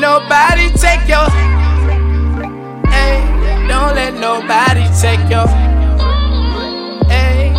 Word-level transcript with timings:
nobody 0.00 0.70
take 0.72 1.06
your. 1.08 1.28
Hey, 2.90 3.20
don't 3.68 3.94
let 3.94 4.14
nobody 4.14 4.86
take 5.00 5.20
your. 5.30 5.46
Hey, 7.08 7.52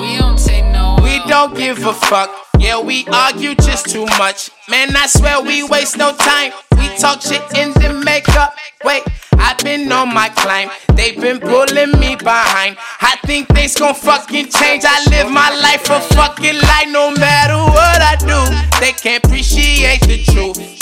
We 0.00 0.18
don't 0.18 0.38
take 0.38 0.64
no. 0.66 0.98
we 1.02 1.20
don't 1.28 1.54
give 1.56 1.84
a 1.86 1.92
fuck. 1.92 2.30
Yeah, 2.58 2.80
we 2.80 3.06
argue 3.12 3.54
just 3.54 3.88
too 3.88 4.04
much. 4.18 4.50
Man, 4.68 4.94
I 4.96 5.06
swear 5.06 5.40
we 5.42 5.62
waste 5.62 5.96
no 5.96 6.14
time. 6.14 6.52
We 6.76 6.88
talk 6.98 7.22
shit 7.22 7.42
in 7.56 7.72
the 7.74 8.02
makeup. 8.04 8.54
Wait, 8.84 9.02
I've 9.38 9.58
been 9.58 9.90
on 9.92 10.12
my 10.12 10.28
climb. 10.30 10.70
They've 10.94 11.18
been 11.18 11.40
pulling 11.40 11.92
me 11.98 12.16
behind. 12.16 12.76
I 13.00 13.16
think 13.24 13.48
things 13.48 13.76
gon' 13.76 13.94
fucking 13.94 14.48
change. 14.48 14.84
I 14.86 15.04
live 15.10 15.30
my 15.32 15.48
life 15.60 15.88
a 15.90 16.00
fucking 16.14 16.56
lie 16.60 16.86
no 16.88 17.10
matter 17.12 17.56
what 17.56 18.00
I 18.02 18.16
do. 18.20 18.80
They 18.80 18.92
can't 18.92 19.24
appreciate 19.24 20.00
the 20.02 20.22
truth. 20.24 20.79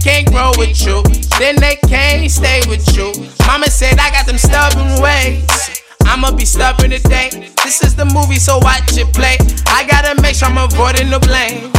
Can't 0.00 0.30
grow 0.30 0.52
with 0.56 0.84
you, 0.84 1.02
then 1.38 1.56
they 1.56 1.76
can't 1.88 2.30
stay 2.30 2.62
with 2.68 2.96
you. 2.96 3.12
Mama 3.46 3.66
said 3.66 3.98
I 3.98 4.10
got 4.10 4.26
them 4.26 4.38
stubborn 4.38 5.00
ways. 5.00 5.46
I'ma 6.04 6.32
be 6.32 6.44
stubborn 6.44 6.90
today. 6.90 7.30
This 7.64 7.82
is 7.82 7.94
the 7.94 8.04
movie, 8.04 8.36
so 8.36 8.58
watch 8.58 8.96
it 8.98 9.12
play. 9.14 9.38
I 9.66 9.86
gotta 9.88 10.20
make 10.20 10.36
sure 10.36 10.48
I'm 10.48 10.58
avoiding 10.58 11.10
the 11.10 11.20
blames. 11.20 11.72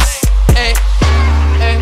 Hey, 0.56 0.74
hey, 1.60 1.76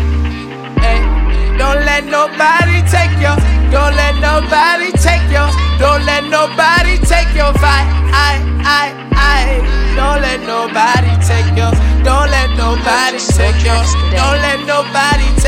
hey. 0.83 1.57
Don't 1.57 1.85
let 1.85 2.05
nobody 2.05 2.81
take 2.91 3.13
your. 3.23 3.37
Don't 3.71 3.95
let 3.95 4.19
nobody 4.19 4.91
take 4.99 5.23
your. 5.31 5.49
Don't 5.79 6.05
let 6.05 6.27
nobody 6.29 6.97
take 7.07 7.31
your 7.33 7.53
vibe. 7.57 7.89
I, 8.11 8.37
I, 8.61 8.85
I. 9.15 9.63
Don't 9.95 10.21
let 10.21 10.41
nobody 10.45 11.13
take 11.23 11.49
your. 11.57 11.71
Don't 12.03 12.29
let 12.29 12.49
nobody 12.57 13.19
take 13.19 13.63
your. 13.63 13.81
Don't 14.11 14.39
let 14.43 14.59
nobody 14.67 15.23
take 15.23 15.31
your 15.31 15.41
vibe. 15.41 15.42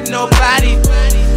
Let 0.00 0.10
nobody. 0.10 0.80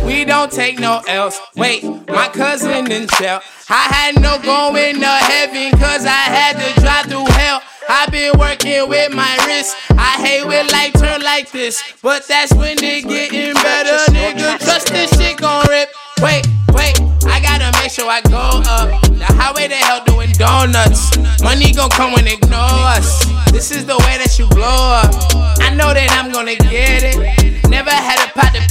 We 0.05 0.23
don't 0.23 0.49
take 0.49 0.79
no 0.79 1.01
else. 1.05 1.37
Wait, 1.57 1.83
my 2.07 2.29
cousin 2.29 2.89
in 2.89 3.07
jail. 3.19 3.41
I 3.69 3.83
had 3.91 4.21
no 4.21 4.39
going 4.39 5.01
to 5.01 5.05
heaven 5.05 5.77
cause 5.77 6.05
I 6.05 6.23
had 6.31 6.53
to 6.53 6.79
drive 6.79 7.07
through 7.07 7.25
hell. 7.35 7.61
i 7.89 8.05
been 8.09 8.31
working 8.39 8.87
with 8.87 9.13
my 9.13 9.35
wrist. 9.45 9.75
I 9.91 10.15
hate 10.23 10.45
when 10.45 10.67
life 10.69 10.93
turn 10.93 11.21
like 11.23 11.51
this. 11.51 11.83
But 12.01 12.25
that's 12.25 12.53
when 12.53 12.77
they 12.77 13.01
getting 13.01 13.53
better, 13.55 13.99
nigga. 14.13 14.57
Trust 14.59 14.87
this 14.87 15.11
shit 15.17 15.39
gon' 15.39 15.65
rip. 15.67 15.89
Wait, 16.21 16.47
wait, 16.71 16.95
I 17.27 17.41
gotta 17.41 17.77
make 17.81 17.91
sure 17.91 18.09
I 18.09 18.21
go 18.21 18.63
up. 18.63 19.01
The 19.11 19.25
highway 19.25 19.67
to 19.67 19.75
hell 19.75 20.05
doing 20.05 20.31
donuts. 20.39 21.17
Money 21.43 21.73
gon' 21.73 21.89
come 21.89 22.15
they 22.15 22.35
ignore 22.35 22.87
us. 22.95 23.25
This 23.51 23.71
is 23.71 23.85
the 23.85 23.97
way 23.97 24.17
that 24.23 24.39
you 24.39 24.47
blow 24.47 25.03
up. 25.03 25.11
I 25.59 25.75
know 25.75 25.93
that 25.93 26.11
I'm 26.11 26.31
gonna 26.31 26.55
get 26.55 27.03
it. 27.03 27.22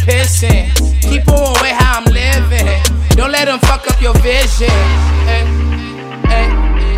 Never 0.04 0.18
had 0.18 0.26
a 0.26 0.40
pot 0.42 0.42
to 0.42 0.42
piss 0.42 0.42
in. 0.42 0.70
Keep 1.00 1.28
on 1.28 1.52
way 1.62 1.70
how 1.70 2.00
I'm 2.00 2.04
living. 2.12 2.66
Don't 3.16 3.30
let 3.30 3.46
them 3.46 3.58
fuck 3.60 3.86
up 3.90 4.00
your 4.00 4.14
vision. 4.18 4.68
Hey, 5.28 5.44
hey. 6.26 6.48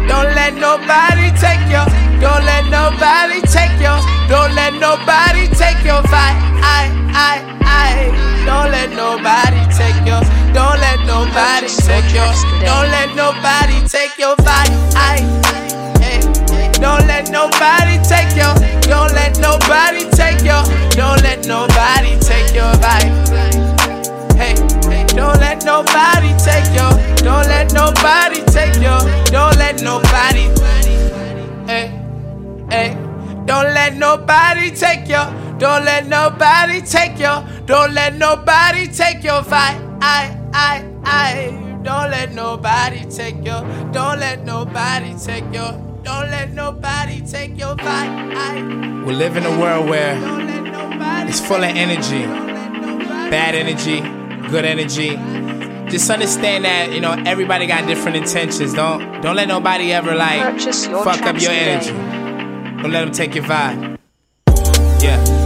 Don't 0.09 0.33
let 0.35 0.55
nobody 0.55 1.29
take 1.37 1.61
your. 1.69 1.85
Don't 2.21 2.45
let 2.45 2.65
nobody 2.71 3.41
take 3.43 3.77
your. 3.81 4.01
Don't 4.29 4.55
let 4.55 4.73
nobody 4.81 5.49
take 5.53 5.85
your 5.85 6.01
vibe. 6.09 6.39
I, 6.65 6.89
I, 7.13 7.43
I. 7.65 8.45
Don't 8.47 8.71
let 8.71 8.91
nobody 8.97 9.61
take 9.77 10.01
your. 10.07 10.21
Don't 10.53 10.81
let 10.81 11.01
nobody 11.05 11.69
take 11.69 12.09
your. 12.15 12.33
Don't 12.65 12.89
let 12.89 13.15
nobody 13.17 13.87
take 13.89 14.17
your 14.19 14.37
vibe. 14.37 14.73
I, 14.97 15.21
hey. 16.01 16.21
Don't 16.81 17.07
let 17.07 17.31
nobody 17.31 17.99
take 18.05 18.33
your. 18.37 18.55
Don't 18.83 19.13
let 19.13 19.39
nobody 19.39 20.09
take 20.11 20.41
your. 20.45 20.65
Don't 20.97 21.23
let 21.23 21.47
nobody 21.47 22.24
vibe. 22.85 23.13
Hey, 24.37 24.55
don't 25.17 25.39
let 25.41 25.65
nobody 25.65 26.31
take 26.49 26.69
your. 26.79 26.93
Don't 27.29 27.47
let 27.49 27.73
nobody 27.73 28.41
take 28.57 28.77
your. 28.87 29.01
Don't 29.37 29.57
let 29.57 29.83
nobody. 29.83 30.45
Hey, 31.71 31.87
hey. 32.71 32.89
Don't 33.47 33.71
let 33.79 33.97
nobody 33.97 34.71
take 34.71 35.09
your. 35.09 35.27
Don't 35.59 35.85
let 35.85 36.07
nobody 36.07 36.81
take 36.81 37.19
your. 37.19 37.45
Don't 37.67 37.93
let 37.95 38.15
nobody 38.17 38.87
take 38.87 39.23
your 39.23 39.43
vibe. 39.43 39.79
I, 40.03 40.37
I, 40.53 40.85
I. 41.05 41.81
Don't 41.83 42.11
let 42.11 42.33
nobody 42.33 43.05
take 43.11 43.37
your. 43.45 43.61
Don't 43.93 44.19
let 44.19 44.45
nobody 44.45 45.15
take 45.19 45.45
your. 45.53 45.73
Don't 46.03 46.31
let 46.31 46.53
nobody 46.53 47.21
take 47.21 47.59
your 47.59 47.77
vibe. 47.77 48.35
I. 48.35 49.05
We 49.05 49.15
live 49.15 49.37
in 49.37 49.45
a 49.45 49.59
world 49.61 49.89
where 49.89 50.19
nobody. 50.19 51.31
it's 51.31 51.41
full 51.41 51.63
of 51.63 51.77
energy, 51.85 52.25
bad 53.31 53.55
energy, 53.55 54.01
good 54.49 54.65
energy. 54.65 55.11
Just 55.91 56.11
understand 56.11 56.65
that 56.65 56.93
you 56.93 57.01
know 57.01 57.13
everybody 57.27 57.67
got 57.67 57.87
different 57.87 58.17
intentions. 58.17 58.75
Don't 58.75 59.21
don't 59.23 59.37
let 59.37 59.49
nobody 59.49 59.93
ever 59.93 60.15
like 60.15 60.61
fuck 60.61 61.23
up 61.23 61.41
your 61.41 61.51
today. 61.53 61.73
energy. 61.75 61.93
Don't 62.83 62.91
let 62.93 63.05
them 63.05 63.13
take 63.13 63.35
your 63.35 63.45
vibe. 63.45 63.99
Yeah. 65.03 65.44